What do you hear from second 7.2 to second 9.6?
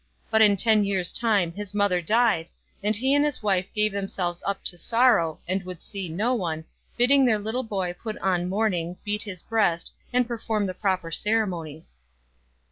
their little boy put on mourn ing, beat his